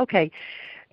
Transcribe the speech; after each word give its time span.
Okay. 0.00 0.30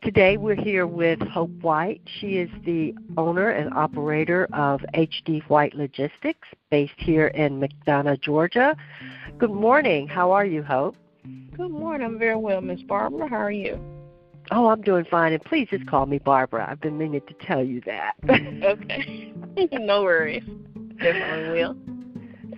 Today 0.03 0.35
we're 0.35 0.61
here 0.61 0.85
with 0.85 1.21
Hope 1.21 1.49
White. 1.61 2.01
She 2.19 2.37
is 2.39 2.49
the 2.65 2.93
owner 3.15 3.51
and 3.51 3.73
operator 3.73 4.49
of 4.51 4.81
HD 4.93 5.41
White 5.43 5.73
Logistics 5.73 6.47
based 6.69 6.93
here 6.97 7.27
in 7.27 7.57
McDonough, 7.57 8.21
Georgia. 8.21 8.75
Good 9.37 9.49
morning. 9.51 10.07
How 10.09 10.31
are 10.31 10.45
you, 10.45 10.61
Hope? 10.61 10.97
Good 11.55 11.71
morning. 11.71 12.05
I'm 12.05 12.19
very 12.19 12.35
well, 12.35 12.59
Miss 12.59 12.81
Barbara. 12.81 13.29
How 13.29 13.37
are 13.37 13.49
you? 13.49 13.79
Oh, 14.51 14.67
I'm 14.67 14.81
doing 14.81 15.05
fine. 15.09 15.31
And 15.31 15.43
please 15.45 15.69
just 15.71 15.87
call 15.87 16.05
me 16.05 16.19
Barbara. 16.19 16.67
I've 16.69 16.81
been 16.81 16.97
meaning 16.97 17.21
to 17.27 17.33
tell 17.45 17.63
you 17.63 17.81
that. 17.85 18.11
okay. 18.29 19.33
no 19.71 20.03
worries. 20.03 20.43
Definitely 21.01 21.61
will. 21.61 21.77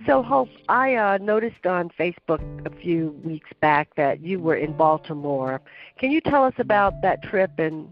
So, 0.06 0.22
Hope, 0.22 0.48
I 0.68 0.94
uh, 0.94 1.18
noticed 1.18 1.66
on 1.66 1.90
Facebook 1.98 2.40
a 2.66 2.74
few 2.80 3.20
weeks 3.22 3.50
back 3.60 3.94
that 3.96 4.20
you 4.20 4.40
were 4.40 4.56
in 4.56 4.74
Baltimore. 4.76 5.60
Can 5.98 6.10
you 6.10 6.20
tell 6.22 6.44
us 6.44 6.54
about 6.58 7.02
that 7.02 7.22
trip 7.22 7.50
and 7.58 7.88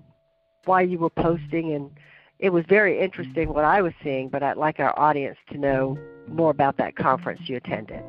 why 0.64 0.82
you 0.82 0.98
were 0.98 1.10
posting? 1.10 1.74
And 1.74 1.90
it 2.38 2.50
was 2.50 2.64
very 2.68 2.98
interesting 2.98 3.52
what 3.52 3.64
I 3.64 3.82
was 3.82 3.92
seeing, 4.02 4.30
but 4.30 4.42
I'd 4.42 4.56
like 4.56 4.80
our 4.80 4.98
audience 4.98 5.36
to 5.50 5.58
know 5.58 5.98
more 6.26 6.50
about 6.50 6.78
that 6.78 6.96
conference 6.96 7.42
you 7.44 7.56
attended. 7.56 8.02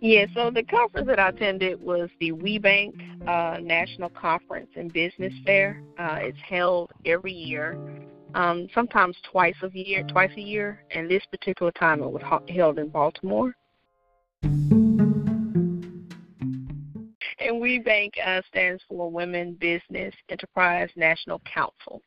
Yeah, 0.00 0.26
so 0.34 0.50
the 0.50 0.62
conference 0.62 1.08
that 1.08 1.18
I 1.18 1.30
attended 1.30 1.82
was 1.82 2.08
the 2.20 2.30
WBENC 2.30 3.28
uh, 3.28 3.58
National 3.60 4.08
Conference 4.08 4.70
and 4.76 4.92
Business 4.92 5.32
Fair. 5.44 5.82
Uh, 5.98 6.18
it's 6.20 6.38
held 6.48 6.92
every 7.04 7.32
year 7.32 7.76
um, 8.34 8.68
sometimes 8.74 9.16
twice 9.30 9.54
a 9.62 9.70
year, 9.72 10.02
twice 10.04 10.30
a 10.36 10.40
year, 10.40 10.84
and 10.90 11.10
this 11.10 11.22
particular 11.30 11.72
time 11.72 12.02
it 12.02 12.10
was 12.10 12.22
held 12.48 12.78
in 12.78 12.88
Baltimore. 12.88 13.54
And 17.40 17.62
WBENC 17.62 18.10
uh, 18.24 18.42
stands 18.48 18.82
for 18.88 19.10
Women 19.10 19.54
Business 19.54 20.14
Enterprise 20.28 20.90
National 20.96 21.40
Council. 21.52 22.02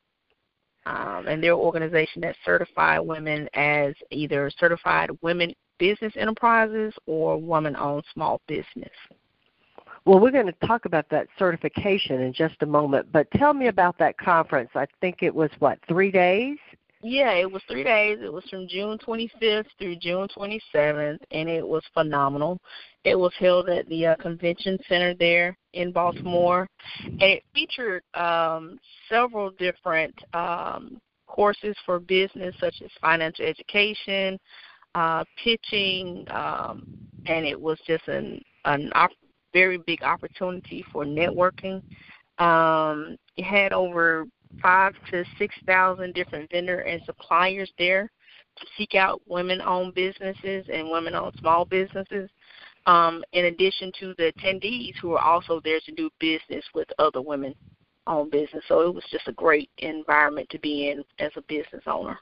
Um, 0.85 1.27
and 1.27 1.43
they're 1.43 1.53
an 1.53 1.59
organization 1.59 2.21
that 2.21 2.35
certify 2.43 2.99
women 2.99 3.47
as 3.53 3.93
either 4.09 4.51
certified 4.57 5.09
women 5.21 5.53
business 5.77 6.13
enterprises 6.15 6.93
or 7.05 7.37
woman 7.37 7.75
owned 7.75 8.03
small 8.13 8.41
business. 8.47 8.91
Well, 10.05 10.19
we're 10.19 10.31
going 10.31 10.47
to 10.47 10.67
talk 10.67 10.85
about 10.85 11.07
that 11.09 11.27
certification 11.37 12.21
in 12.21 12.33
just 12.33 12.55
a 12.61 12.65
moment, 12.65 13.11
but 13.11 13.29
tell 13.31 13.53
me 13.53 13.67
about 13.67 13.97
that 13.99 14.17
conference. 14.17 14.71
I 14.73 14.87
think 14.99 15.17
it 15.21 15.33
was 15.33 15.51
what, 15.59 15.77
three 15.87 16.11
days? 16.11 16.57
Yeah, 17.03 17.31
it 17.31 17.51
was 17.51 17.61
three 17.67 17.83
days. 17.83 18.19
It 18.21 18.31
was 18.31 18.43
from 18.49 18.67
June 18.67 18.97
25th 18.99 19.65
through 19.79 19.95
June 19.97 20.27
27th, 20.35 21.19
and 21.31 21.49
it 21.49 21.67
was 21.67 21.83
phenomenal. 21.93 22.59
It 23.03 23.17
was 23.17 23.33
held 23.39 23.69
at 23.69 23.87
the 23.89 24.07
uh, 24.07 24.15
convention 24.17 24.77
center 24.87 25.13
there 25.15 25.57
in 25.73 25.91
Baltimore, 25.91 26.67
and 27.03 27.21
it 27.21 27.43
featured 27.53 28.03
um, 28.13 28.79
several 29.09 29.51
different 29.51 30.13
um, 30.33 30.99
courses 31.27 31.75
for 31.85 31.99
business, 31.99 32.55
such 32.59 32.75
as 32.83 32.91
financial 33.01 33.45
education, 33.45 34.37
uh, 34.93 35.23
pitching, 35.43 36.25
um, 36.29 36.85
and 37.25 37.45
it 37.45 37.59
was 37.59 37.79
just 37.87 38.07
an 38.07 38.41
an 38.65 38.91
very 39.53 39.77
big 39.77 40.03
opportunity 40.03 40.83
for 40.91 41.05
networking. 41.05 41.81
Um, 42.37 43.17
it 43.37 43.43
had 43.43 43.73
over 43.73 44.25
five 44.61 44.93
to 45.09 45.23
six 45.37 45.55
thousand 45.65 46.13
different 46.13 46.51
vendor 46.51 46.79
and 46.79 47.01
suppliers 47.05 47.71
there 47.77 48.09
to 48.57 48.65
seek 48.77 48.95
out 48.95 49.21
women-owned 49.27 49.93
businesses 49.93 50.65
and 50.71 50.89
women-owned 50.89 51.35
small 51.39 51.65
businesses. 51.65 52.29
Um, 52.87 53.23
in 53.33 53.45
addition 53.45 53.91
to 53.99 54.15
the 54.17 54.33
attendees 54.33 54.95
who 54.99 55.09
were 55.09 55.21
also 55.21 55.61
there 55.63 55.79
to 55.85 55.91
do 55.91 56.09
business 56.19 56.65
with 56.73 56.87
other 56.97 57.21
women-owned 57.21 58.31
business, 58.31 58.63
so 58.67 58.81
it 58.81 58.93
was 58.93 59.03
just 59.11 59.27
a 59.27 59.33
great 59.33 59.69
environment 59.77 60.49
to 60.49 60.59
be 60.59 60.89
in 60.89 61.03
as 61.19 61.31
a 61.35 61.41
business 61.43 61.83
owner. 61.85 62.17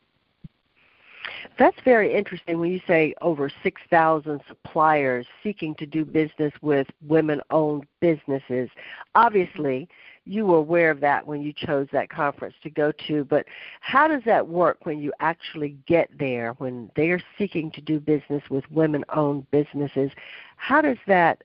That's 1.57 1.77
very 1.83 2.13
interesting 2.13 2.59
when 2.59 2.71
you 2.71 2.81
say 2.87 3.13
over 3.21 3.51
6,000 3.63 4.41
suppliers 4.47 5.25
seeking 5.43 5.75
to 5.75 5.85
do 5.85 6.05
business 6.05 6.53
with 6.61 6.87
women 7.07 7.41
owned 7.51 7.85
businesses. 7.99 8.69
Obviously, 9.15 9.87
you 10.25 10.45
were 10.45 10.57
aware 10.57 10.91
of 10.91 10.99
that 10.99 11.25
when 11.25 11.41
you 11.41 11.53
chose 11.53 11.87
that 11.91 12.09
conference 12.09 12.55
to 12.63 12.69
go 12.69 12.91
to, 13.07 13.23
but 13.23 13.45
how 13.81 14.07
does 14.07 14.21
that 14.25 14.47
work 14.47 14.85
when 14.85 14.99
you 14.99 15.11
actually 15.19 15.75
get 15.87 16.09
there, 16.19 16.53
when 16.59 16.91
they 16.95 17.09
are 17.09 17.21
seeking 17.37 17.71
to 17.71 17.81
do 17.81 17.99
business 17.99 18.43
with 18.49 18.69
women 18.71 19.03
owned 19.15 19.49
businesses? 19.51 20.11
How 20.57 20.81
does 20.81 20.97
that 21.07 21.43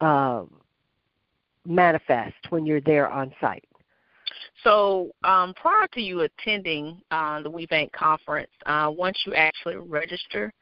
uh, 0.00 0.44
manifest 1.66 2.50
when 2.50 2.64
you're 2.64 2.80
there 2.80 3.08
on 3.08 3.34
site? 3.40 3.68
So 4.66 5.12
um, 5.22 5.54
prior 5.54 5.86
to 5.92 6.00
you 6.00 6.22
attending 6.22 7.00
uh, 7.12 7.40
the 7.40 7.48
WBENC 7.48 7.92
conference, 7.92 8.50
uh, 8.66 8.90
once 8.92 9.16
you 9.24 9.32
actually 9.32 9.76
register, 9.76 10.52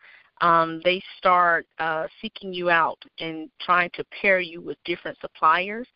um, 0.43 0.83
they 0.85 1.03
start 1.17 1.67
uh, 1.79 2.07
seeking 2.21 2.53
you 2.53 2.69
out 2.69 2.99
and 3.19 3.49
trying 3.63 3.89
to 3.95 4.05
pair 4.21 4.41
you 4.41 4.61
with 4.61 4.77
different 4.85 5.17
suppliers 5.23 5.89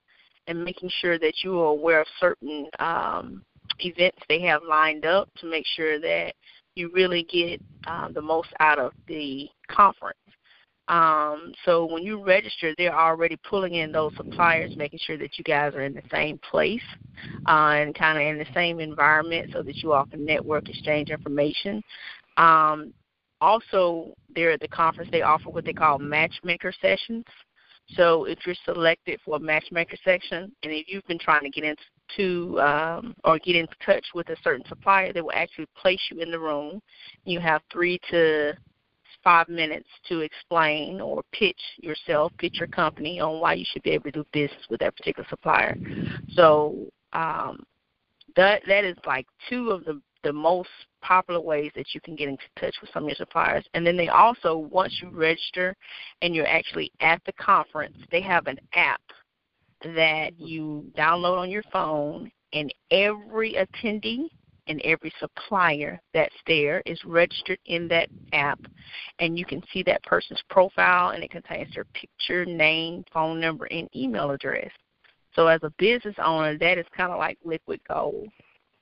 and 0.46 0.64
making 0.64 0.88
sure 1.02 1.18
that 1.18 1.34
you 1.44 1.58
are 1.60 1.66
aware 1.66 2.00
of 2.00 2.06
certain 2.18 2.66
um, 2.78 3.44
events 3.80 4.22
they 4.26 4.40
have 4.40 4.62
lined 4.66 5.04
up 5.04 5.28
to 5.36 5.50
make 5.50 5.66
sure 5.76 6.00
that 6.00 6.32
you 6.76 6.90
really 6.94 7.24
get 7.24 7.60
uh, 7.86 8.08
the 8.10 8.22
most 8.22 8.48
out 8.58 8.78
of 8.78 8.92
the 9.06 9.50
conference. 9.70 10.16
Um, 10.88 11.52
so 11.66 11.84
when 11.84 12.02
you 12.02 12.22
register, 12.24 12.74
they're 12.78 12.98
already 12.98 13.36
pulling 13.48 13.74
in 13.74 13.92
those 13.92 14.12
suppliers, 14.16 14.72
making 14.76 15.00
sure 15.02 15.18
that 15.18 15.36
you 15.36 15.44
guys 15.44 15.74
are 15.74 15.82
in 15.82 15.92
the 15.92 16.02
same 16.10 16.38
place 16.38 16.82
uh, 17.46 17.72
and 17.74 17.94
kind 17.94 18.16
of 18.16 18.24
in 18.24 18.38
the 18.38 18.54
same 18.54 18.80
environment 18.80 19.50
so 19.52 19.62
that 19.62 19.76
you 19.76 19.92
all 19.92 20.06
can 20.06 20.24
network, 20.24 20.68
exchange 20.68 21.10
information. 21.10 21.82
Um, 22.38 22.94
also, 23.40 24.14
there 24.34 24.50
at 24.50 24.60
the 24.60 24.68
conference, 24.68 25.10
they 25.12 25.22
offer 25.22 25.50
what 25.50 25.64
they 25.64 25.72
call 25.72 25.98
matchmaker 25.98 26.72
sessions. 26.80 27.24
So 27.94 28.24
if 28.24 28.38
you're 28.44 28.54
selected 28.64 29.20
for 29.24 29.36
a 29.36 29.40
matchmaker 29.40 29.96
section, 30.04 30.52
and 30.62 30.72
if 30.72 30.88
you've 30.88 31.06
been 31.06 31.18
trying 31.18 31.42
to 31.42 31.50
get 31.50 31.64
into 31.64 32.60
um, 32.60 33.14
or 33.24 33.38
get 33.38 33.56
in 33.56 33.66
touch 33.84 34.04
with 34.14 34.28
a 34.28 34.36
certain 34.42 34.66
supplier, 34.68 35.12
they 35.12 35.20
will 35.20 35.32
actually 35.34 35.66
place 35.76 36.00
you 36.10 36.20
in 36.20 36.30
the 36.30 36.38
room. 36.38 36.80
You 37.24 37.40
have 37.40 37.62
three 37.72 37.98
to 38.10 38.54
five 39.28 39.48
minutes 39.50 39.88
to 40.08 40.20
explain 40.20 41.02
or 41.02 41.22
pitch 41.32 41.60
yourself, 41.80 42.32
pitch 42.38 42.54
your 42.58 42.66
company 42.68 43.20
on 43.20 43.40
why 43.40 43.52
you 43.52 43.64
should 43.70 43.82
be 43.82 43.90
able 43.90 44.04
to 44.04 44.12
do 44.12 44.26
business 44.32 44.62
with 44.70 44.80
that 44.80 44.96
particular 44.96 45.28
supplier. 45.28 45.76
So 46.32 46.86
um, 47.12 47.62
that 48.36 48.62
that 48.66 48.84
is 48.84 48.96
like 49.06 49.26
two 49.50 49.70
of 49.70 49.84
the 49.84 50.00
the 50.24 50.32
most 50.32 50.70
popular 51.02 51.42
ways 51.42 51.70
that 51.76 51.94
you 51.94 52.00
can 52.00 52.16
get 52.16 52.28
in 52.28 52.38
touch 52.58 52.74
with 52.80 52.90
some 52.94 53.02
of 53.04 53.10
your 53.10 53.16
suppliers. 53.16 53.66
And 53.74 53.86
then 53.86 53.98
they 53.98 54.08
also, 54.08 54.56
once 54.56 54.98
you 55.02 55.10
register 55.10 55.76
and 56.22 56.34
you're 56.34 56.48
actually 56.48 56.90
at 57.00 57.20
the 57.26 57.32
conference, 57.34 57.96
they 58.10 58.22
have 58.22 58.46
an 58.46 58.58
app 58.74 59.02
that 59.84 60.40
you 60.40 60.90
download 60.96 61.38
on 61.38 61.50
your 61.50 61.62
phone, 61.70 62.32
and 62.54 62.72
every 62.90 63.54
attendee 63.54 64.30
and 64.68 64.80
every 64.84 65.12
supplier 65.18 66.00
that's 66.14 66.34
there 66.46 66.82
is 66.86 66.98
registered 67.04 67.58
in 67.66 67.88
that 67.88 68.08
app 68.32 68.60
and 69.18 69.38
you 69.38 69.44
can 69.44 69.62
see 69.72 69.82
that 69.82 70.02
person's 70.04 70.42
profile 70.48 71.10
and 71.10 71.24
it 71.24 71.30
contains 71.30 71.74
their 71.74 71.86
picture, 71.86 72.44
name, 72.44 73.04
phone 73.12 73.40
number, 73.40 73.66
and 73.66 73.88
email 73.96 74.30
address. 74.30 74.70
So 75.34 75.46
as 75.46 75.60
a 75.62 75.72
business 75.78 76.14
owner, 76.22 76.56
that 76.58 76.78
is 76.78 76.86
kind 76.96 77.12
of 77.12 77.18
like 77.18 77.38
liquid 77.44 77.80
gold. 77.88 78.28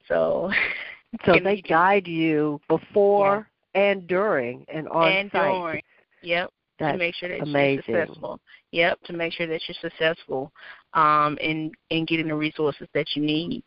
So 0.08 0.50
so 1.24 1.38
they 1.42 1.60
guide 1.62 2.06
you 2.06 2.60
before 2.68 3.48
yeah. 3.74 3.80
and 3.82 4.06
during 4.06 4.64
and 4.68 4.88
on 4.88 5.10
and 5.10 5.30
site. 5.30 5.52
During. 5.52 5.82
Yep. 6.22 6.50
That's 6.78 6.94
to 6.94 6.98
make 6.98 7.14
sure 7.14 7.28
that 7.30 7.42
amazing. 7.42 7.84
you're 7.86 8.06
successful. 8.06 8.40
Yep, 8.72 9.00
to 9.04 9.12
make 9.14 9.32
sure 9.32 9.46
that 9.46 9.62
you're 9.66 9.90
successful 9.90 10.52
um, 10.92 11.38
in 11.40 11.72
in 11.90 12.04
getting 12.04 12.28
the 12.28 12.34
resources 12.34 12.86
that 12.92 13.06
you 13.14 13.22
need. 13.22 13.62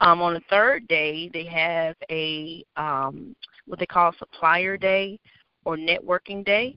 Um, 0.00 0.20
on 0.22 0.34
the 0.34 0.42
third 0.50 0.86
day, 0.88 1.30
they 1.32 1.44
have 1.46 1.96
a 2.10 2.64
um, 2.76 3.34
what 3.66 3.78
they 3.78 3.86
call 3.86 4.12
supplier 4.18 4.76
day 4.76 5.18
or 5.64 5.76
networking 5.76 6.44
day, 6.44 6.76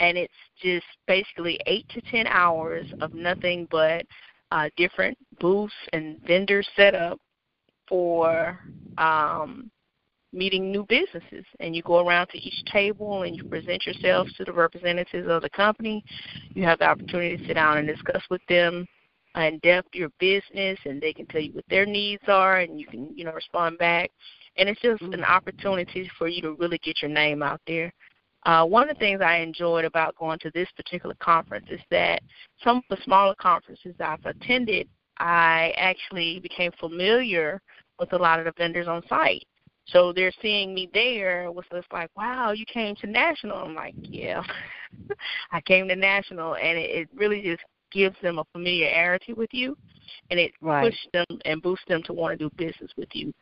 and 0.00 0.18
it's 0.18 0.32
just 0.62 0.86
basically 1.06 1.58
eight 1.66 1.88
to 1.90 2.00
ten 2.02 2.26
hours 2.26 2.86
of 3.00 3.14
nothing 3.14 3.66
but 3.70 4.04
uh, 4.50 4.68
different 4.76 5.16
booths 5.40 5.74
and 5.92 6.20
vendors 6.26 6.68
set 6.76 6.94
up 6.94 7.18
for 7.88 8.58
um, 8.98 9.70
meeting 10.32 10.70
new 10.70 10.84
businesses. 10.88 11.44
And 11.60 11.74
you 11.74 11.82
go 11.82 12.06
around 12.06 12.28
to 12.28 12.38
each 12.38 12.64
table 12.70 13.22
and 13.22 13.36
you 13.36 13.44
present 13.44 13.86
yourselves 13.86 14.32
to 14.34 14.44
the 14.44 14.52
representatives 14.52 15.28
of 15.28 15.42
the 15.42 15.50
company. 15.50 16.04
You 16.54 16.64
have 16.64 16.80
the 16.80 16.86
opportunity 16.86 17.36
to 17.38 17.46
sit 17.46 17.54
down 17.54 17.78
and 17.78 17.88
discuss 17.88 18.22
with 18.30 18.42
them 18.48 18.86
in 19.36 19.58
depth 19.60 19.94
your 19.94 20.10
business 20.18 20.78
and 20.84 21.00
they 21.00 21.12
can 21.12 21.26
tell 21.26 21.40
you 21.40 21.52
what 21.52 21.64
their 21.68 21.86
needs 21.86 22.22
are 22.28 22.60
and 22.60 22.80
you 22.80 22.86
can 22.86 23.10
you 23.16 23.24
know 23.24 23.32
respond 23.32 23.78
back 23.78 24.10
and 24.56 24.68
it's 24.68 24.80
just 24.80 25.02
an 25.02 25.10
mm-hmm. 25.10 25.24
opportunity 25.24 26.10
for 26.18 26.28
you 26.28 26.42
to 26.42 26.54
really 26.54 26.78
get 26.78 27.00
your 27.02 27.10
name 27.10 27.42
out 27.42 27.60
there 27.66 27.92
uh, 28.46 28.64
one 28.64 28.88
of 28.88 28.88
the 28.88 28.98
things 28.98 29.20
I 29.20 29.36
enjoyed 29.38 29.84
about 29.84 30.16
going 30.16 30.38
to 30.40 30.50
this 30.54 30.68
particular 30.76 31.14
conference 31.20 31.66
is 31.70 31.80
that 31.90 32.22
some 32.62 32.78
of 32.78 32.84
the 32.88 33.02
smaller 33.04 33.34
conferences 33.34 33.94
I've 34.00 34.24
attended, 34.24 34.88
I 35.18 35.74
actually 35.76 36.40
became 36.40 36.72
familiar 36.78 37.60
with 37.98 38.12
a 38.12 38.16
lot 38.16 38.38
of 38.38 38.44
the 38.44 38.52
vendors 38.56 38.88
on 38.88 39.02
site. 39.08 39.46
So 39.88 40.12
they're 40.12 40.32
seeing 40.40 40.74
me 40.74 40.88
there 40.92 41.50
was 41.50 41.64
just 41.72 41.92
like, 41.92 42.10
wow, 42.16 42.52
you 42.52 42.64
came 42.66 42.94
to 42.96 43.06
national. 43.06 43.56
I'm 43.56 43.74
like, 43.74 43.94
yeah, 44.00 44.42
I 45.50 45.60
came 45.62 45.88
to 45.88 45.96
national, 45.96 46.54
and 46.56 46.78
it, 46.78 46.90
it 46.90 47.08
really 47.14 47.42
just 47.42 47.62
gives 47.92 48.16
them 48.22 48.38
a 48.38 48.44
familiarity 48.52 49.32
with 49.32 49.50
you, 49.52 49.76
and 50.30 50.38
it 50.38 50.52
right. 50.60 50.84
pushes 50.84 51.08
them 51.12 51.38
and 51.44 51.62
boosts 51.62 51.84
them 51.88 52.02
to 52.04 52.12
want 52.12 52.38
to 52.38 52.48
do 52.48 52.54
business 52.56 52.90
with 52.96 53.08
you. 53.12 53.32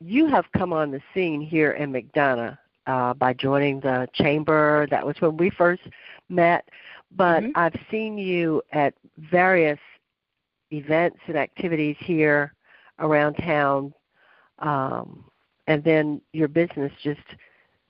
You 0.00 0.26
have 0.26 0.44
come 0.56 0.72
on 0.72 0.90
the 0.90 1.00
scene 1.14 1.40
here 1.40 1.72
in 1.72 1.92
McDonough 1.92 2.58
uh, 2.86 3.14
by 3.14 3.32
joining 3.32 3.80
the 3.80 4.08
chamber. 4.14 4.86
That 4.90 5.06
was 5.06 5.16
when 5.20 5.36
we 5.36 5.50
first 5.50 5.82
met, 6.28 6.68
but 7.16 7.42
mm-hmm. 7.42 7.50
I've 7.56 7.78
seen 7.90 8.18
you 8.18 8.62
at 8.72 8.94
various 9.30 9.78
events 10.70 11.18
and 11.26 11.36
activities 11.36 11.96
here 12.00 12.54
around 12.98 13.34
town, 13.34 13.92
um, 14.58 15.24
and 15.66 15.84
then 15.84 16.20
your 16.32 16.48
business 16.48 16.92
just 17.02 17.20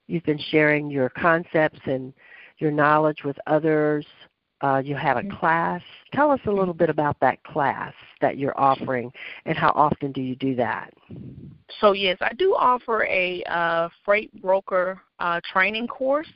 you've 0.07 0.23
been 0.23 0.39
sharing 0.51 0.89
your 0.89 1.09
concepts 1.09 1.79
and 1.85 2.13
your 2.63 2.71
knowledge 2.71 3.23
with 3.23 3.37
others. 3.45 4.05
Uh, 4.61 4.81
you 4.83 4.95
have 4.95 5.17
a 5.17 5.21
mm-hmm. 5.21 5.37
class. 5.37 5.81
Tell 6.13 6.31
us 6.31 6.39
a 6.47 6.51
little 6.51 6.73
bit 6.73 6.89
about 6.89 7.17
that 7.19 7.43
class 7.43 7.93
that 8.21 8.37
you're 8.37 8.57
offering, 8.57 9.11
and 9.45 9.57
how 9.57 9.73
often 9.75 10.13
do 10.13 10.21
you 10.21 10.37
do 10.37 10.55
that? 10.55 10.93
So 11.81 11.91
yes, 11.91 12.17
I 12.21 12.31
do 12.33 12.55
offer 12.55 13.03
a 13.03 13.43
uh, 13.43 13.89
freight 14.05 14.31
broker 14.41 15.01
uh, 15.19 15.41
training 15.51 15.87
course, 15.87 16.31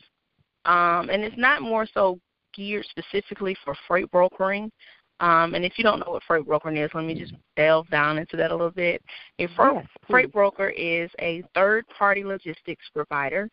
um, 0.66 1.10
and 1.10 1.24
it's 1.24 1.38
not 1.38 1.62
more 1.62 1.88
so 1.94 2.20
geared 2.54 2.86
specifically 2.90 3.56
for 3.64 3.74
freight 3.88 4.12
brokering. 4.12 4.72
Um, 5.20 5.56
and 5.56 5.66
if 5.66 5.78
you 5.78 5.84
don't 5.84 6.00
know 6.00 6.12
what 6.12 6.24
freight 6.28 6.46
brokering 6.46 6.78
is, 6.78 6.92
let 6.94 7.06
me 7.06 7.18
just 7.18 7.34
delve 7.56 7.90
down 7.90 8.18
into 8.18 8.36
that 8.38 8.52
a 8.52 8.54
little 8.54 8.72
bit. 8.72 9.02
A 9.40 9.48
freight, 9.56 9.76
yes, 9.76 9.88
freight 10.10 10.34
broker 10.34 10.70
is 10.70 11.10
a 11.20 11.44
third-party 11.56 12.24
logistics 12.24 12.86
provider. 12.94 13.50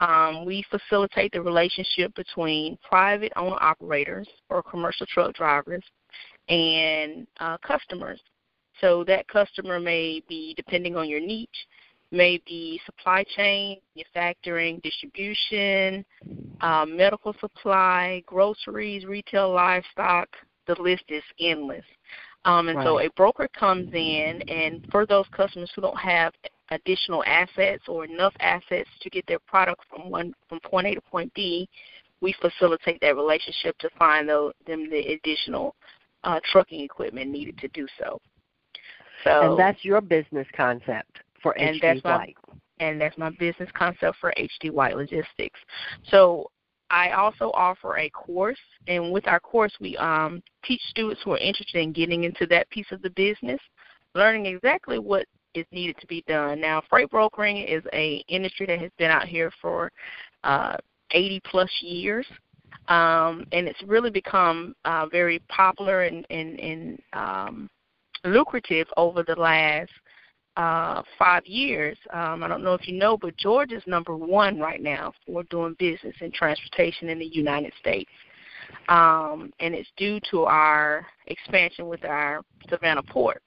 Um, 0.00 0.44
we 0.44 0.64
facilitate 0.70 1.32
the 1.32 1.40
relationship 1.40 2.14
between 2.14 2.76
private 2.82 3.32
owner 3.36 3.56
operators 3.60 4.28
or 4.50 4.62
commercial 4.62 5.06
truck 5.06 5.34
drivers 5.34 5.84
and 6.48 7.26
uh, 7.40 7.58
customers. 7.58 8.20
So 8.80 9.04
that 9.04 9.28
customer 9.28 9.78
may 9.78 10.22
be, 10.28 10.54
depending 10.56 10.96
on 10.96 11.08
your 11.08 11.20
niche, 11.20 11.48
may 12.10 12.40
be 12.46 12.80
supply 12.84 13.24
chain, 13.36 13.78
manufacturing, 13.94 14.80
distribution, 14.82 16.04
uh, 16.60 16.86
medical 16.86 17.34
supply, 17.40 18.22
groceries, 18.26 19.04
retail, 19.04 19.52
livestock, 19.52 20.28
the 20.66 20.80
list 20.80 21.04
is 21.08 21.22
endless. 21.40 21.84
Um, 22.44 22.68
and 22.68 22.78
right. 22.78 22.84
so 22.84 23.00
a 23.00 23.08
broker 23.16 23.48
comes 23.58 23.88
in, 23.92 24.42
and 24.48 24.84
for 24.90 25.06
those 25.06 25.26
customers 25.32 25.70
who 25.74 25.82
don't 25.82 25.98
have 25.98 26.32
additional 26.74 27.24
assets 27.24 27.84
or 27.88 28.04
enough 28.04 28.34
assets 28.40 28.88
to 29.00 29.10
get 29.10 29.26
their 29.26 29.38
product 29.40 29.82
from 29.88 30.10
one 30.10 30.34
from 30.48 30.60
point 30.60 30.86
A 30.86 30.94
to 30.94 31.00
point 31.00 31.32
B, 31.34 31.68
we 32.20 32.34
facilitate 32.40 33.00
that 33.00 33.16
relationship 33.16 33.76
to 33.78 33.90
find 33.98 34.28
the, 34.28 34.52
them 34.66 34.88
the 34.90 35.12
additional 35.12 35.74
uh, 36.24 36.40
trucking 36.50 36.80
equipment 36.80 37.30
needed 37.30 37.58
to 37.58 37.68
do 37.68 37.86
so. 37.98 38.20
So, 39.24 39.50
and 39.50 39.58
that's 39.58 39.84
your 39.84 40.00
business 40.00 40.46
concept 40.56 41.18
for 41.42 41.54
HD 41.58 42.02
White. 42.04 42.36
My, 42.48 42.54
and 42.80 43.00
that's 43.00 43.16
my 43.16 43.30
business 43.30 43.68
concept 43.74 44.16
for 44.20 44.32
HD 44.36 44.70
White 44.70 44.96
Logistics. 44.96 45.58
So 46.10 46.50
I 46.90 47.12
also 47.12 47.50
offer 47.54 47.98
a 47.98 48.10
course, 48.10 48.58
and 48.88 49.12
with 49.12 49.26
our 49.26 49.40
course, 49.40 49.72
we 49.80 49.96
um, 49.96 50.42
teach 50.64 50.80
students 50.88 51.22
who 51.24 51.32
are 51.32 51.38
interested 51.38 51.80
in 51.80 51.92
getting 51.92 52.24
into 52.24 52.46
that 52.46 52.68
piece 52.70 52.86
of 52.90 53.02
the 53.02 53.10
business, 53.10 53.60
learning 54.14 54.46
exactly 54.46 54.98
what 54.98 55.26
is 55.54 55.66
needed 55.72 55.96
to 56.00 56.06
be 56.06 56.22
done. 56.26 56.60
Now, 56.60 56.82
freight 56.88 57.10
brokering 57.10 57.58
is 57.58 57.82
a 57.92 58.24
industry 58.28 58.66
that 58.66 58.80
has 58.80 58.90
been 58.98 59.10
out 59.10 59.26
here 59.26 59.50
for 59.60 59.90
uh, 60.42 60.76
80 61.12 61.40
plus 61.44 61.70
years, 61.80 62.26
um, 62.88 63.44
and 63.52 63.66
it's 63.68 63.82
really 63.86 64.10
become 64.10 64.74
uh, 64.84 65.06
very 65.06 65.40
popular 65.48 66.02
and, 66.04 66.26
and, 66.30 66.58
and 66.58 67.02
um, 67.12 67.70
lucrative 68.24 68.88
over 68.96 69.22
the 69.22 69.36
last 69.36 69.90
uh, 70.56 71.02
five 71.18 71.44
years. 71.46 71.96
Um, 72.12 72.42
I 72.42 72.48
don't 72.48 72.62
know 72.62 72.74
if 72.74 72.86
you 72.86 72.94
know, 72.94 73.16
but 73.16 73.36
Georgia's 73.36 73.82
number 73.86 74.16
one 74.16 74.58
right 74.58 74.82
now 74.82 75.12
for 75.26 75.42
doing 75.44 75.74
business 75.78 76.14
in 76.20 76.30
transportation 76.32 77.08
in 77.08 77.18
the 77.18 77.26
United 77.26 77.72
States. 77.80 78.10
Um, 78.88 79.52
and 79.60 79.74
it's 79.74 79.88
due 79.96 80.20
to 80.30 80.44
our 80.44 81.06
expansion 81.26 81.88
with 81.88 82.04
our 82.04 82.42
Savannah 82.68 83.02
port. 83.02 83.42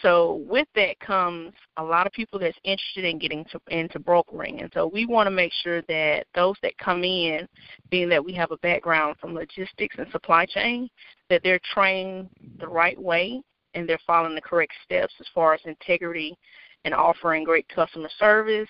So 0.00 0.42
with 0.48 0.68
that 0.74 0.98
comes 1.00 1.52
a 1.76 1.84
lot 1.84 2.06
of 2.06 2.12
people 2.12 2.38
that's 2.38 2.56
interested 2.64 3.04
in 3.04 3.18
getting 3.18 3.44
to, 3.52 3.60
into 3.68 3.98
brokering, 3.98 4.62
and 4.62 4.70
so 4.72 4.86
we 4.86 5.04
want 5.06 5.26
to 5.26 5.30
make 5.30 5.52
sure 5.62 5.82
that 5.82 6.26
those 6.34 6.56
that 6.62 6.76
come 6.78 7.04
in, 7.04 7.46
being 7.90 8.08
that 8.08 8.24
we 8.24 8.32
have 8.32 8.52
a 8.52 8.56
background 8.58 9.16
from 9.20 9.34
logistics 9.34 9.96
and 9.98 10.10
supply 10.10 10.46
chain, 10.46 10.88
that 11.28 11.42
they're 11.44 11.60
trained 11.74 12.28
the 12.58 12.66
right 12.66 13.00
way 13.00 13.42
and 13.74 13.88
they're 13.88 13.98
following 14.06 14.34
the 14.34 14.40
correct 14.40 14.72
steps 14.84 15.12
as 15.20 15.26
far 15.34 15.54
as 15.54 15.60
integrity 15.64 16.36
and 16.84 16.94
offering 16.94 17.44
great 17.44 17.68
customer 17.68 18.08
service, 18.18 18.68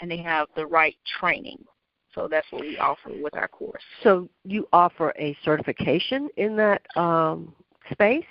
and 0.00 0.10
they 0.10 0.16
have 0.16 0.48
the 0.56 0.66
right 0.66 0.96
training. 1.18 1.62
So 2.14 2.26
that's 2.28 2.46
what 2.50 2.62
we 2.62 2.76
offer 2.78 3.10
with 3.22 3.36
our 3.36 3.48
course. 3.48 3.82
So 4.02 4.28
you 4.44 4.66
offer 4.72 5.12
a 5.18 5.36
certification 5.44 6.28
in 6.36 6.56
that 6.56 6.82
um, 6.96 7.54
space? 7.92 8.24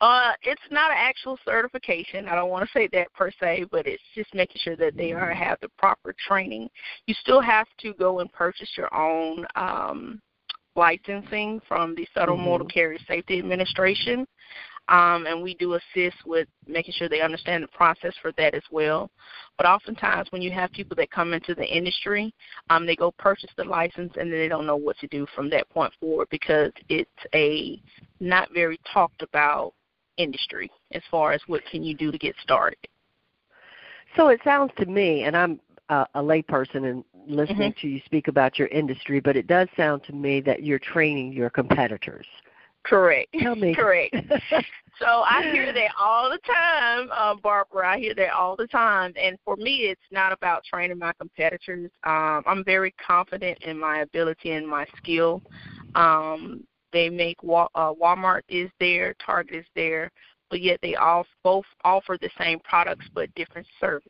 Uh, 0.00 0.32
it's 0.42 0.60
not 0.70 0.90
an 0.90 0.96
actual 0.98 1.38
certification. 1.44 2.28
I 2.28 2.34
don't 2.34 2.50
want 2.50 2.66
to 2.66 2.72
say 2.72 2.88
that 2.92 3.12
per 3.14 3.30
se, 3.40 3.66
but 3.70 3.86
it's 3.86 4.02
just 4.14 4.34
making 4.34 4.60
sure 4.62 4.76
that 4.76 4.96
they 4.96 5.12
are 5.12 5.32
have 5.32 5.58
the 5.62 5.68
proper 5.78 6.14
training. 6.26 6.68
You 7.06 7.14
still 7.14 7.40
have 7.40 7.66
to 7.80 7.94
go 7.94 8.20
and 8.20 8.30
purchase 8.32 8.70
your 8.76 8.92
own 8.94 9.46
um, 9.54 10.20
licensing 10.76 11.60
from 11.66 11.94
the 11.94 12.06
Federal 12.12 12.36
mm-hmm. 12.36 12.46
Motor 12.46 12.64
Carrier 12.64 12.98
Safety 13.06 13.38
Administration 13.38 14.26
um, 14.88 15.26
and 15.26 15.42
we 15.42 15.54
do 15.54 15.74
assist 15.74 16.16
with 16.26 16.46
making 16.66 16.94
sure 16.96 17.08
they 17.08 17.22
understand 17.22 17.64
the 17.64 17.68
process 17.68 18.12
for 18.20 18.32
that 18.32 18.54
as 18.54 18.62
well. 18.70 19.10
But 19.56 19.66
oftentimes, 19.66 20.28
when 20.30 20.42
you 20.42 20.50
have 20.50 20.70
people 20.72 20.94
that 20.96 21.10
come 21.10 21.32
into 21.32 21.54
the 21.54 21.64
industry, 21.64 22.34
um, 22.68 22.86
they 22.86 22.96
go 22.96 23.12
purchase 23.12 23.50
the 23.56 23.64
license 23.64 24.12
and 24.16 24.30
then 24.30 24.38
they 24.38 24.48
don't 24.48 24.66
know 24.66 24.76
what 24.76 24.98
to 24.98 25.06
do 25.06 25.26
from 25.34 25.48
that 25.50 25.68
point 25.70 25.92
forward 26.00 26.28
because 26.30 26.70
it's 26.88 27.10
a 27.34 27.80
not 28.20 28.52
very 28.52 28.78
talked 28.92 29.22
about 29.22 29.72
industry 30.16 30.70
as 30.92 31.02
far 31.10 31.32
as 31.32 31.40
what 31.46 31.62
can 31.70 31.82
you 31.82 31.94
do 31.94 32.10
to 32.12 32.18
get 32.18 32.34
started. 32.42 32.78
So 34.16 34.28
it 34.28 34.40
sounds 34.44 34.72
to 34.78 34.86
me, 34.86 35.24
and 35.24 35.36
I'm 35.36 35.60
a, 35.88 36.06
a 36.14 36.22
layperson 36.22 36.88
and 36.90 37.04
listening 37.26 37.72
mm-hmm. 37.72 37.80
to 37.80 37.88
you 37.88 38.00
speak 38.04 38.28
about 38.28 38.58
your 38.58 38.68
industry, 38.68 39.20
but 39.20 39.36
it 39.36 39.46
does 39.46 39.68
sound 39.76 40.04
to 40.04 40.12
me 40.12 40.40
that 40.42 40.62
you're 40.62 40.78
training 40.78 41.32
your 41.32 41.50
competitors. 41.50 42.26
Correct. 42.84 43.34
Tell 43.40 43.56
me. 43.56 43.74
Correct. 43.74 44.14
so 44.98 45.06
I 45.06 45.50
hear 45.52 45.72
that 45.72 45.90
all 45.98 46.30
the 46.30 46.38
time, 46.38 47.08
uh, 47.12 47.34
Barbara. 47.34 47.88
I 47.88 47.98
hear 47.98 48.14
that 48.14 48.30
all 48.34 48.56
the 48.56 48.66
time. 48.66 49.14
And 49.20 49.38
for 49.44 49.56
me, 49.56 49.86
it's 49.86 50.00
not 50.10 50.32
about 50.32 50.64
training 50.64 50.98
my 50.98 51.12
competitors. 51.18 51.90
Um, 52.04 52.42
I'm 52.46 52.62
very 52.62 52.94
confident 53.04 53.58
in 53.62 53.78
my 53.78 54.00
ability 54.00 54.50
and 54.50 54.68
my 54.68 54.86
skill. 54.98 55.42
Um, 55.94 56.64
they 56.94 57.10
make 57.10 57.36
uh, 57.42 57.92
Walmart 57.92 58.42
is 58.48 58.70
there, 58.80 59.14
Target 59.24 59.56
is 59.56 59.66
there, 59.74 60.10
but 60.48 60.62
yet 60.62 60.78
they 60.80 60.94
all 60.94 61.26
both 61.42 61.64
offer 61.84 62.16
the 62.20 62.30
same 62.38 62.60
products 62.60 63.06
but 63.14 63.34
different 63.34 63.66
service 63.80 64.08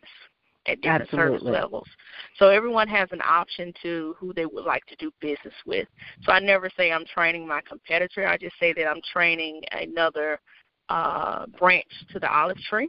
at 0.66 0.80
different 0.80 1.02
Absolutely. 1.02 1.38
service 1.38 1.60
levels. 1.60 1.88
So 2.38 2.48
everyone 2.48 2.88
has 2.88 3.08
an 3.12 3.20
option 3.26 3.72
to 3.82 4.14
who 4.18 4.32
they 4.32 4.46
would 4.46 4.64
like 4.64 4.84
to 4.86 4.96
do 4.96 5.10
business 5.20 5.54
with. 5.66 5.88
So 6.22 6.32
I 6.32 6.40
never 6.40 6.70
say 6.76 6.92
I'm 6.92 7.04
training 7.06 7.46
my 7.46 7.60
competitor. 7.68 8.26
I 8.26 8.36
just 8.38 8.58
say 8.58 8.72
that 8.74 8.86
I'm 8.86 9.00
training 9.12 9.62
another 9.72 10.40
uh, 10.88 11.46
branch 11.58 11.90
to 12.12 12.18
the 12.18 12.30
olive 12.30 12.58
tree. 12.68 12.88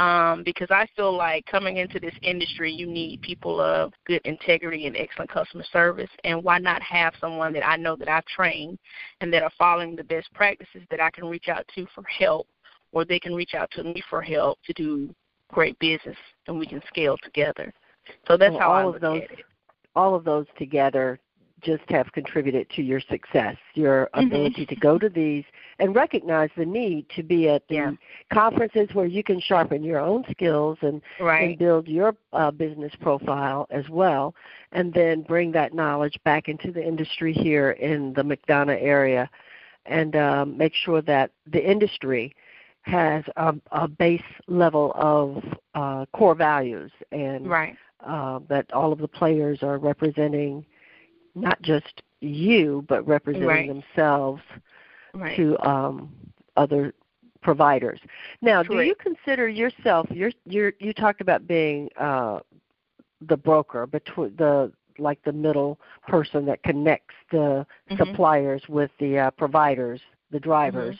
Um, 0.00 0.42
because 0.44 0.68
I 0.70 0.86
feel 0.96 1.14
like 1.14 1.44
coming 1.44 1.76
into 1.76 2.00
this 2.00 2.14
industry, 2.22 2.72
you 2.72 2.86
need 2.86 3.20
people 3.20 3.60
of 3.60 3.92
good 4.06 4.22
integrity 4.24 4.86
and 4.86 4.96
excellent 4.96 5.30
customer 5.30 5.64
service. 5.70 6.08
And 6.24 6.42
why 6.42 6.58
not 6.58 6.80
have 6.80 7.12
someone 7.20 7.52
that 7.52 7.68
I 7.68 7.76
know 7.76 7.96
that 7.96 8.08
I've 8.08 8.24
trained 8.24 8.78
and 9.20 9.30
that 9.34 9.42
are 9.42 9.50
following 9.58 9.94
the 9.94 10.04
best 10.04 10.32
practices 10.32 10.80
that 10.90 11.00
I 11.00 11.10
can 11.10 11.26
reach 11.26 11.48
out 11.48 11.66
to 11.74 11.86
for 11.94 12.02
help, 12.04 12.48
or 12.92 13.04
they 13.04 13.18
can 13.18 13.34
reach 13.34 13.52
out 13.52 13.70
to 13.72 13.84
me 13.84 14.02
for 14.08 14.22
help 14.22 14.58
to 14.64 14.72
do 14.72 15.14
great 15.52 15.78
business 15.80 16.16
and 16.46 16.58
we 16.58 16.64
can 16.64 16.80
scale 16.88 17.18
together. 17.22 17.70
So 18.26 18.38
that's 18.38 18.52
well, 18.52 18.60
how 18.60 18.72
all 18.72 18.92
I 18.92 18.94
of 18.94 19.00
those, 19.02 19.22
at 19.22 19.30
it. 19.32 19.44
All 19.94 20.14
of 20.14 20.24
those 20.24 20.46
together 20.56 21.20
just 21.62 21.82
have 21.88 22.12
contributed 22.12 22.68
to 22.70 22.82
your 22.82 23.00
success, 23.00 23.56
your 23.74 24.08
mm-hmm. 24.14 24.26
ability 24.26 24.66
to 24.66 24.76
go 24.76 24.98
to 24.98 25.08
these 25.08 25.44
and 25.78 25.94
recognize 25.94 26.50
the 26.56 26.66
need 26.66 27.06
to 27.16 27.22
be 27.22 27.48
at 27.48 27.66
the 27.68 27.74
yeah. 27.74 27.92
conferences 28.32 28.88
where 28.92 29.06
you 29.06 29.22
can 29.22 29.40
sharpen 29.40 29.82
your 29.82 29.98
own 29.98 30.24
skills 30.30 30.78
and, 30.82 31.00
right. 31.18 31.50
and 31.50 31.58
build 31.58 31.88
your 31.88 32.14
uh, 32.32 32.50
business 32.50 32.92
profile 33.00 33.66
as 33.70 33.88
well, 33.88 34.34
and 34.72 34.92
then 34.92 35.22
bring 35.22 35.52
that 35.52 35.72
knowledge 35.74 36.18
back 36.24 36.48
into 36.48 36.70
the 36.70 36.86
industry 36.86 37.32
here 37.32 37.70
in 37.72 38.12
the 38.14 38.22
McDonough 38.22 38.80
area. 38.80 39.28
and 39.86 40.16
um, 40.16 40.56
make 40.56 40.74
sure 40.74 41.02
that 41.02 41.30
the 41.46 41.70
industry 41.70 42.34
has 42.82 43.24
a, 43.36 43.54
a 43.72 43.88
base 43.88 44.22
level 44.46 44.92
of 44.94 45.42
uh, 45.74 46.06
core 46.12 46.34
values 46.34 46.90
and 47.12 47.48
right. 47.48 47.76
uh, 48.06 48.40
that 48.48 48.70
all 48.72 48.92
of 48.92 48.98
the 48.98 49.08
players 49.08 49.62
are 49.62 49.78
representing 49.78 50.64
not 51.34 51.60
just 51.62 52.02
you 52.20 52.84
but 52.88 53.06
representing 53.06 53.46
Right. 53.46 53.66
themselves 53.66 54.42
Right. 55.14 55.36
to 55.36 55.58
um, 55.68 56.10
other 56.56 56.92
providers. 57.42 58.00
Now, 58.42 58.62
do 58.62 58.76
you 58.78 58.94
consider 58.96 59.48
yourself? 59.48 60.06
You're, 60.10 60.32
you're, 60.44 60.72
you 60.78 60.92
talked 60.92 61.20
about 61.20 61.46
being 61.46 61.88
uh, 61.98 62.40
the 63.20 63.36
broker 63.36 63.86
between 63.86 64.34
the 64.36 64.72
like 64.98 65.22
the 65.24 65.32
middle 65.32 65.78
person 66.06 66.44
that 66.46 66.62
connects 66.62 67.14
the 67.30 67.66
Mhm. 67.90 67.96
suppliers 67.98 68.62
with 68.68 68.90
the 68.98 69.18
uh, 69.18 69.30
providers, 69.30 70.00
the 70.30 70.38
drivers. 70.40 70.96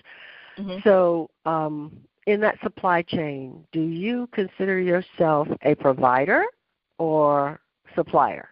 Mhm. 0.59 0.83
So, 0.83 1.31
um, 1.45 1.93
in 2.27 2.41
that 2.41 2.59
supply 2.63 3.03
chain, 3.03 3.65
do 3.73 3.81
you 3.83 4.29
consider 4.33 4.79
yourself 4.81 5.49
a 5.63 5.75
provider 5.75 6.45
or 6.99 7.61
supplier? 7.95 8.49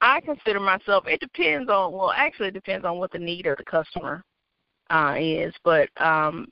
I 0.00 0.20
consider 0.20 0.60
myself. 0.60 1.06
It 1.06 1.20
depends 1.20 1.68
on. 1.70 1.92
Well, 1.92 2.12
actually, 2.12 2.48
it 2.48 2.54
depends 2.54 2.84
on 2.84 2.98
what 2.98 3.10
the 3.12 3.18
need 3.18 3.46
of 3.46 3.58
the 3.58 3.64
customer 3.64 4.24
uh, 4.90 5.16
is. 5.18 5.52
But 5.64 5.88
um, 6.00 6.48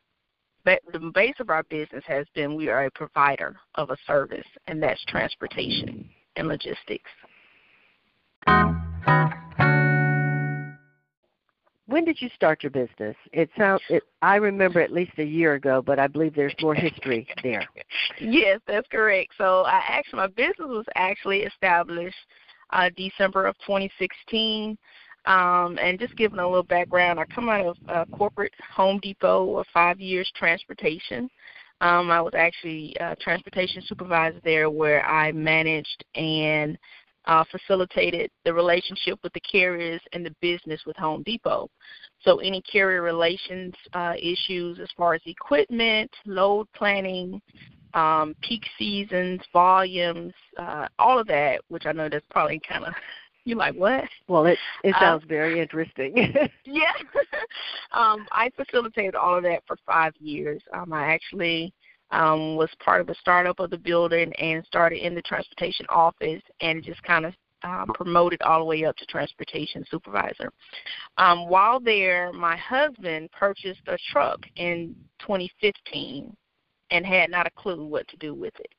ba- 0.65 0.81
the 0.93 0.99
base 1.15 1.37
of 1.39 1.51
our 1.51 1.63
business 1.65 2.05
has 2.07 2.27
been 2.35 2.57
we 2.57 2.69
are 2.69 2.87
a 2.87 2.91
provider 2.91 3.57
of 3.77 3.91
a 3.91 3.97
service, 4.07 4.47
and 4.67 4.83
that's 4.83 5.03
transportation 5.05 6.09
and 6.37 6.49
logistics. 6.49 7.11
When 11.89 12.05
did 12.05 12.21
you 12.21 12.29
start 12.35 12.65
your 12.65 12.71
business? 12.71 13.15
It 13.33 13.49
sounds. 13.57 13.81
It, 13.89 14.03
I 14.21 14.37
remember 14.37 14.81
at 14.81 14.93
least 14.93 15.13
a 15.19 15.25
year 15.25 15.55
ago, 15.55 15.81
but 15.81 16.01
I 16.01 16.09
believe 16.09 16.35
there's 16.35 16.55
more 16.61 16.75
history 16.75 17.29
there. 17.43 17.65
Yes, 18.19 18.61
that's 18.67 18.89
correct. 18.89 19.33
So 19.37 19.63
I 19.63 19.83
actually 19.89 20.19
my 20.19 20.27
business 20.29 20.57
was 20.61 20.87
actually 20.95 21.43
established 21.43 22.17
uh, 22.71 22.91
December 22.97 23.47
of 23.47 23.57
2016. 23.67 24.77
Um, 25.27 25.77
and 25.83 25.99
just 25.99 26.17
giving 26.17 26.39
a 26.39 26.47
little 26.47 26.63
background, 26.63 27.19
I 27.19 27.25
come 27.25 27.49
out 27.49 27.67
of 27.67 27.77
uh, 27.89 28.05
corporate 28.17 28.55
Home 28.75 29.01
Depot 29.03 29.57
of 29.59 29.67
five 29.75 30.01
years 30.01 30.31
transportation. 30.37 31.29
Um, 31.81 32.11
I 32.11 32.21
was 32.21 32.33
actually 32.35 32.97
a 33.01 33.17
transportation 33.17 33.83
supervisor 33.87 34.41
there, 34.45 34.71
where 34.71 35.05
I 35.05 35.33
managed 35.33 36.05
and 36.15 36.79
uh, 37.27 37.45
facilitated 37.51 38.31
the 38.45 38.55
relationship 38.55 39.19
with 39.23 39.33
the 39.33 39.41
carriers 39.41 40.01
and 40.13 40.25
the 40.25 40.35
business 40.41 40.81
with 40.87 40.97
Home 40.97 41.23
Depot. 41.25 41.69
So 42.23 42.39
any 42.39 42.63
carrier 42.63 43.03
relations 43.03 43.75
uh, 43.93 44.15
issues 44.17 44.79
as 44.79 44.89
far 44.97 45.15
as 45.15 45.21
equipment, 45.27 46.11
load 46.25 46.69
planning, 46.75 47.43
um, 47.97 48.37
peak 48.43 48.63
seasons, 48.79 49.41
volumes, 49.53 50.35
uh, 50.59 50.87
all 50.99 51.19
of 51.19 51.27
that, 51.29 51.63
which 51.69 51.87
I 51.87 51.93
know 51.93 52.09
that's 52.09 52.27
probably 52.31 52.61
kind 52.69 52.85
of 52.85 52.95
you're 53.45 53.57
like 53.59 53.75
what? 53.75 54.05
Well, 54.29 54.47
it 54.47 54.59
it 54.85 54.95
Uh, 54.97 55.01
sounds 55.01 55.25
very 55.27 55.61
interesting. 55.61 56.15
Yeah. 56.65 56.93
um, 57.93 58.27
I 58.31 58.51
facilitated 58.55 59.15
all 59.15 59.37
of 59.37 59.43
that 59.45 59.63
for 59.67 59.77
five 59.87 60.13
years. 60.19 60.63
Um, 60.73 60.93
I 60.93 61.07
actually 61.13 61.73
um, 62.11 62.57
was 62.57 62.69
part 62.85 63.01
of 63.01 63.07
the 63.07 63.15
startup 63.21 63.59
of 63.61 63.71
the 63.71 63.79
building 63.79 64.33
and 64.35 64.65
started 64.67 65.05
in 65.05 65.15
the 65.15 65.23
transportation 65.23 65.87
office 65.89 66.43
and 66.61 66.85
just 66.85 67.03
kind 67.03 67.25
of 67.25 67.35
um, 67.63 67.91
promoted 67.95 68.43
all 68.43 68.59
the 68.61 68.65
way 68.65 68.85
up 68.85 68.97
to 68.97 69.07
transportation 69.07 69.85
supervisor. 69.91 70.53
Um, 71.17 71.49
while 71.49 71.81
there, 71.81 72.33
my 72.33 72.57
husband 72.57 73.31
purchased 73.33 73.81
a 73.87 73.97
truck 74.13 74.41
in 74.57 74.95
2015 75.21 76.37
and 76.91 77.07
had 77.07 77.31
not 77.31 77.47
a 77.47 77.51
clue 77.51 77.85
what 77.85 78.07
to 78.09 78.17
do 78.17 78.35
with 78.35 78.55
it. 78.59 78.73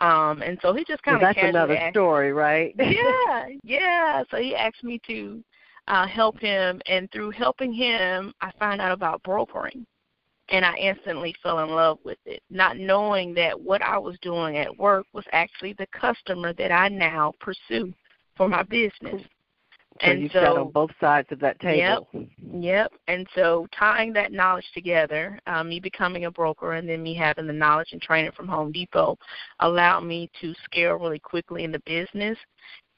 Um, 0.00 0.42
and 0.42 0.58
so 0.60 0.74
he 0.74 0.84
just 0.84 1.02
kind 1.02 1.16
of 1.16 1.22
that's 1.22 1.36
casually 1.36 1.50
another 1.50 1.76
asked- 1.76 1.94
story, 1.94 2.32
right? 2.32 2.74
yeah, 2.78 3.46
yeah. 3.62 4.24
So 4.30 4.38
he 4.38 4.56
asked 4.56 4.82
me 4.82 5.00
to 5.06 5.42
uh, 5.86 6.06
help 6.06 6.38
him, 6.40 6.80
and 6.86 7.10
through 7.12 7.30
helping 7.30 7.72
him, 7.72 8.32
I 8.40 8.50
found 8.58 8.80
out 8.80 8.90
about 8.90 9.22
brokering, 9.22 9.86
and 10.48 10.64
I 10.64 10.74
instantly 10.76 11.34
fell 11.42 11.60
in 11.60 11.70
love 11.70 11.98
with 12.04 12.18
it, 12.26 12.42
not 12.50 12.76
knowing 12.76 13.34
that 13.34 13.58
what 13.58 13.82
I 13.82 13.98
was 13.98 14.16
doing 14.20 14.56
at 14.56 14.76
work 14.76 15.06
was 15.12 15.24
actually 15.32 15.74
the 15.74 15.86
customer 15.88 16.52
that 16.54 16.72
I 16.72 16.88
now 16.88 17.32
pursue 17.40 17.92
for 18.36 18.48
my 18.48 18.62
business. 18.64 19.22
So 20.00 20.06
and 20.06 20.22
you've 20.22 20.32
so, 20.32 20.40
sat 20.40 20.48
on 20.48 20.70
both 20.70 20.90
sides 21.00 21.28
of 21.30 21.38
that 21.40 21.58
table. 21.60 22.08
Yep. 22.12 22.28
Yep. 22.52 22.92
And 23.06 23.26
so 23.34 23.66
tying 23.78 24.12
that 24.14 24.32
knowledge 24.32 24.66
together, 24.74 25.38
um, 25.46 25.68
me 25.68 25.78
becoming 25.78 26.24
a 26.24 26.30
broker 26.30 26.72
and 26.72 26.88
then 26.88 27.02
me 27.02 27.14
having 27.14 27.46
the 27.46 27.52
knowledge 27.52 27.88
and 27.92 28.02
training 28.02 28.32
from 28.32 28.48
Home 28.48 28.72
Depot 28.72 29.16
allowed 29.60 30.00
me 30.00 30.30
to 30.40 30.52
scale 30.64 30.94
really 30.94 31.20
quickly 31.20 31.64
in 31.64 31.70
the 31.70 31.82
business 31.86 32.36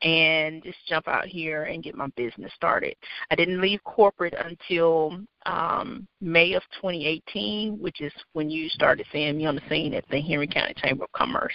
and 0.02 0.62
just 0.62 0.78
jump 0.88 1.08
out 1.08 1.26
here 1.26 1.64
and 1.64 1.82
get 1.82 1.94
my 1.94 2.06
business 2.16 2.52
started. 2.54 2.94
I 3.30 3.34
didn't 3.34 3.60
leave 3.60 3.82
corporate 3.84 4.34
until 4.38 5.20
um, 5.46 6.06
May 6.20 6.52
of 6.52 6.62
2018, 6.80 7.78
which 7.78 8.00
is 8.00 8.12
when 8.32 8.50
you 8.50 8.68
started 8.68 9.06
seeing 9.12 9.38
me 9.38 9.46
on 9.46 9.54
the 9.54 9.62
scene 9.68 9.94
at 9.94 10.04
the 10.10 10.20
Henry 10.20 10.46
County 10.46 10.74
Chamber 10.76 11.04
of 11.04 11.12
Commerce. 11.12 11.54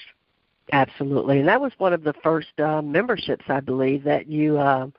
Absolutely, 0.72 1.40
and 1.40 1.48
that 1.48 1.60
was 1.60 1.74
one 1.80 1.94
of 1.94 2.04
the 2.04 2.14
first 2.24 2.58
uh, 2.60 2.82
memberships, 2.82 3.44
I 3.50 3.60
believe, 3.60 4.04
that 4.06 4.28
you 4.28 4.60
um, 4.60 4.94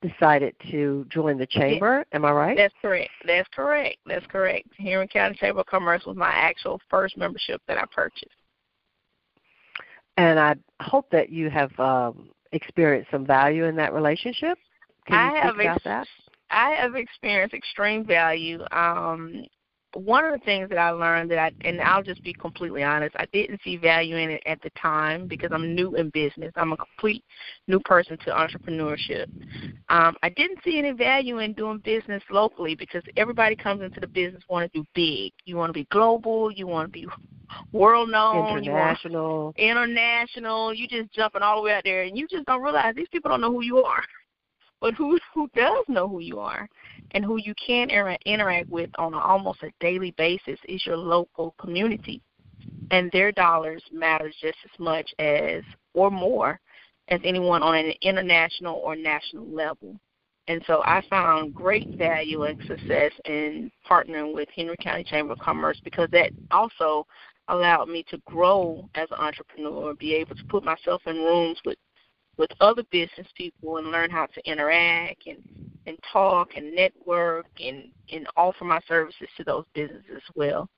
decided 0.00 0.54
to 0.70 1.06
join 1.10 1.38
the 1.38 1.46
chamber. 1.46 2.04
Am 2.12 2.24
I 2.24 2.30
right? 2.30 2.56
That's 2.56 2.74
correct. 2.80 3.10
That's 3.26 3.48
correct. 3.54 3.96
That's 4.06 4.26
correct. 4.26 4.68
Henry 4.78 5.08
County 5.08 5.36
Chamber 5.36 5.60
of 5.60 5.66
Commerce 5.66 6.04
was 6.06 6.16
my 6.16 6.30
actual 6.30 6.80
first 6.88 7.16
membership 7.16 7.60
that 7.66 7.78
I 7.78 7.84
purchased. 7.92 8.30
And 10.16 10.38
I 10.38 10.56
hope 10.80 11.10
that 11.10 11.30
you 11.30 11.48
have 11.50 11.78
um, 11.78 12.30
experienced 12.52 13.10
some 13.10 13.26
value 13.26 13.64
in 13.64 13.76
that 13.76 13.92
relationship. 13.92 14.58
Can 15.06 15.14
you 15.14 15.20
I 15.20 15.30
speak 15.30 15.42
have 15.42 15.54
about 15.54 15.76
ex- 15.76 15.84
that? 15.84 16.06
I 16.50 16.70
have 16.70 16.94
experienced 16.94 17.54
extreme 17.54 18.04
value. 18.04 18.60
Um, 18.72 19.44
one 19.94 20.24
of 20.24 20.32
the 20.32 20.44
things 20.44 20.68
that 20.68 20.78
I 20.78 20.90
learned 20.90 21.30
that 21.30 21.38
I, 21.38 21.52
and 21.62 21.80
I'll 21.80 22.02
just 22.02 22.22
be 22.22 22.32
completely 22.32 22.82
honest, 22.82 23.16
I 23.18 23.26
didn't 23.32 23.60
see 23.64 23.76
value 23.76 24.16
in 24.16 24.30
it 24.30 24.42
at 24.46 24.60
the 24.62 24.70
time 24.70 25.26
because 25.26 25.50
I'm 25.52 25.74
new 25.74 25.94
in 25.96 26.10
business. 26.10 26.52
I'm 26.56 26.72
a 26.72 26.76
complete 26.76 27.24
new 27.66 27.80
person 27.80 28.18
to 28.18 28.30
entrepreneurship. 28.30 29.26
Um, 29.88 30.16
I 30.22 30.28
didn't 30.28 30.58
see 30.64 30.78
any 30.78 30.92
value 30.92 31.38
in 31.38 31.54
doing 31.54 31.78
business 31.78 32.22
locally 32.30 32.74
because 32.74 33.02
everybody 33.16 33.56
comes 33.56 33.82
into 33.82 34.00
the 34.00 34.06
business 34.06 34.42
want 34.48 34.70
to 34.70 34.78
do 34.78 34.86
big. 34.94 35.32
You 35.44 35.56
want 35.56 35.70
to 35.70 35.74
be 35.74 35.86
global. 35.90 36.50
You 36.50 36.66
want 36.66 36.92
to 36.92 36.92
be 36.92 37.06
world 37.72 38.10
known. 38.10 38.34
You 38.62 38.72
want 38.72 38.98
International. 39.04 39.54
international. 39.56 40.74
You 40.74 40.86
just 40.86 41.12
jumping 41.12 41.42
all 41.42 41.56
the 41.56 41.62
way 41.62 41.72
out 41.72 41.84
there, 41.84 42.02
and 42.02 42.16
you 42.16 42.26
just 42.28 42.46
don't 42.46 42.62
realize 42.62 42.94
these 42.94 43.08
people 43.10 43.30
don't 43.30 43.40
know 43.40 43.52
who 43.52 43.62
you 43.62 43.78
are. 43.78 44.02
But 44.80 44.94
who 44.94 45.18
who 45.34 45.50
does 45.56 45.84
know 45.88 46.06
who 46.06 46.20
you 46.20 46.38
are, 46.38 46.68
and 47.12 47.24
who 47.24 47.36
you 47.38 47.54
can 47.54 47.90
inter- 47.90 48.16
interact 48.26 48.70
with 48.70 48.90
on 48.98 49.14
a, 49.14 49.18
almost 49.18 49.62
a 49.62 49.70
daily 49.80 50.12
basis 50.12 50.58
is 50.68 50.84
your 50.86 50.96
local 50.96 51.54
community, 51.58 52.20
and 52.90 53.10
their 53.12 53.32
dollars 53.32 53.82
matters 53.92 54.34
just 54.40 54.58
as 54.64 54.78
much 54.78 55.12
as 55.18 55.62
or 55.94 56.10
more 56.10 56.60
as 57.08 57.20
anyone 57.24 57.62
on 57.62 57.74
an 57.74 57.92
international 58.02 58.76
or 58.76 58.94
national 58.94 59.46
level. 59.46 59.98
And 60.48 60.62
so 60.66 60.82
I 60.84 61.02
found 61.10 61.54
great 61.54 61.86
value 61.98 62.44
and 62.44 62.58
success 62.66 63.12
in 63.26 63.70
partnering 63.88 64.34
with 64.34 64.48
Henry 64.54 64.76
County 64.80 65.04
Chamber 65.04 65.34
of 65.34 65.38
Commerce 65.38 65.78
because 65.84 66.08
that 66.12 66.30
also 66.50 67.06
allowed 67.48 67.88
me 67.88 68.04
to 68.10 68.18
grow 68.26 68.88
as 68.94 69.08
an 69.10 69.18
entrepreneur, 69.18 69.94
be 69.94 70.14
able 70.14 70.36
to 70.36 70.44
put 70.44 70.64
myself 70.64 71.02
in 71.06 71.16
rooms 71.16 71.58
with 71.64 71.78
with 72.38 72.50
other 72.60 72.84
business 72.92 73.26
people 73.34 73.78
and 73.78 73.90
learn 73.90 74.10
how 74.10 74.26
to 74.26 74.40
interact 74.48 75.26
and 75.26 75.42
and 75.88 75.98
talk 76.12 76.50
and 76.56 76.74
network 76.74 77.46
and 77.60 77.90
and 78.12 78.26
offer 78.36 78.64
my 78.64 78.80
services 78.86 79.28
to 79.36 79.44
those 79.44 79.64
businesses 79.74 80.04
as 80.16 80.34
well. 80.36 80.68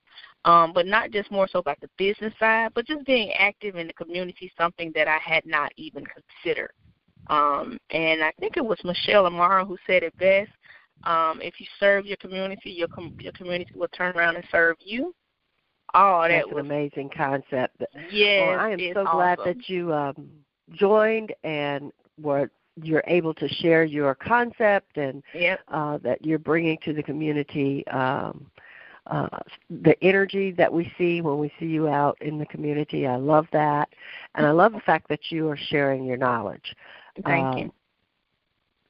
Um, 0.43 0.73
but 0.73 0.87
not 0.87 1.11
just 1.11 1.29
more 1.29 1.47
so 1.47 1.59
about 1.59 1.79
the 1.81 1.89
business 1.97 2.33
side, 2.39 2.71
but 2.73 2.87
just 2.87 3.05
being 3.05 3.31
active 3.33 3.75
in 3.75 3.85
the 3.85 3.93
community, 3.93 4.51
something 4.57 4.91
that 4.95 5.07
I 5.07 5.19
had 5.19 5.45
not 5.45 5.71
even 5.77 6.03
considered. 6.05 6.71
Um, 7.27 7.77
and 7.91 8.23
I 8.23 8.31
think 8.39 8.57
it 8.57 8.65
was 8.65 8.79
Michelle 8.83 9.27
Amara 9.27 9.63
who 9.63 9.77
said 9.85 10.01
it 10.01 10.17
best. 10.17 10.49
Um, 11.03 11.41
if 11.41 11.59
you 11.59 11.67
serve 11.79 12.05
your 12.05 12.17
community, 12.17 12.71
your 12.71 12.87
com- 12.87 13.13
your 13.19 13.33
community 13.33 13.71
will 13.75 13.87
turn 13.89 14.15
around 14.15 14.35
and 14.35 14.45
serve 14.51 14.77
you. 14.79 15.13
Oh, 15.93 16.21
that 16.23 16.29
That's 16.29 16.51
an 16.51 16.59
amazing 16.59 17.09
concept. 17.15 17.83
yes. 18.11 18.47
well, 18.47 18.59
I 18.59 18.69
am 18.71 18.79
so 18.93 19.05
glad 19.05 19.39
awesome. 19.39 19.57
that 19.57 19.69
you 19.69 19.93
um, 19.93 20.29
joined 20.71 21.33
and 21.43 21.91
were 22.19 22.49
you're 22.83 23.03
able 23.07 23.33
to 23.35 23.47
share 23.47 23.83
your 23.83 24.15
concept 24.15 24.97
and 24.97 25.23
Yep. 25.33 25.59
uh, 25.67 25.97
that 25.99 26.25
you're 26.25 26.39
bringing 26.39 26.77
to 26.83 26.93
the 26.93 27.03
community 27.03 27.85
um, 27.87 28.45
uh, 29.07 29.27
the 29.69 30.01
energy 30.03 30.51
that 30.51 30.71
we 30.71 30.91
see 30.97 31.21
when 31.21 31.39
we 31.39 31.51
see 31.59 31.65
you 31.65 31.87
out 31.87 32.17
in 32.21 32.37
the 32.37 32.45
community. 32.45 33.07
I 33.07 33.15
love 33.15 33.47
that, 33.51 33.89
and 34.35 34.45
I 34.45 34.51
love 34.51 34.73
the 34.73 34.79
fact 34.79 35.09
that 35.09 35.31
you 35.31 35.49
are 35.49 35.57
sharing 35.57 36.05
your 36.05 36.17
knowledge. 36.17 36.75
Thank 37.25 37.45
Um, 37.45 37.57
you. 37.57 37.73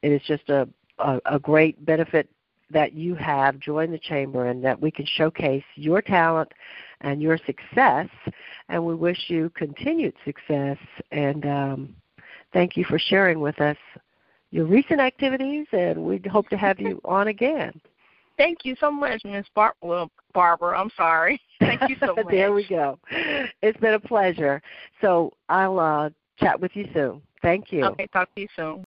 It 0.02 0.12
is 0.12 0.22
just 0.24 0.50
a, 0.50 0.68
a, 1.00 1.22
a 1.26 1.40
great 1.40 1.84
benefit 1.86 2.30
that 2.72 2.94
you 2.94 3.16
have 3.16 3.60
joined 3.60 3.94
the 3.94 4.00
chamber 4.00 4.48
and 4.48 4.64
that 4.64 4.80
we 4.82 4.92
can 4.92 5.06
showcase 5.06 5.64
your 5.76 6.02
talent 6.02 6.52
and 7.02 7.22
your 7.22 7.38
success. 7.46 8.08
And 8.70 8.86
we 8.86 8.96
wish 8.96 9.30
you 9.30 9.50
continued 9.56 10.14
success. 10.26 10.78
And 11.12 11.46
um, 11.46 11.96
thank 12.54 12.78
you 12.78 12.86
for 12.86 13.00
sharing 13.00 13.40
with 13.40 13.60
us 13.62 13.78
your 14.52 14.66
recent 14.66 15.00
activities, 15.00 15.66
and 15.72 16.04
we 16.04 16.22
hope 16.30 16.50
to 16.50 16.58
have 16.58 16.80
you 16.80 17.02
on 17.06 17.28
again. 17.28 17.80
Thank 18.38 18.60
you 18.64 18.76
so 18.80 18.90
much, 18.90 19.22
Miss 19.24 19.46
Bar- 19.54 19.76
well, 19.82 20.10
Barbara. 20.34 20.80
I'm 20.80 20.90
sorry. 20.98 21.40
Thank 21.60 21.82
you 21.90 21.96
so 22.00 22.16
much. 22.16 22.26
there 22.32 22.54
we 22.54 22.66
go. 22.66 22.98
It's 23.62 23.80
been 23.80 23.94
a 23.94 24.00
pleasure. 24.00 24.62
So 25.00 25.32
I'll 25.48 25.80
uh, 25.80 26.10
chat 26.40 26.60
with 26.60 26.72
you 26.74 26.88
soon. 26.94 27.22
Thank 27.42 27.72
you. 27.72 27.84
Okay, 27.84 28.08
talk 28.08 28.34
to 28.36 28.42
you 28.42 28.48
soon. 28.56 28.84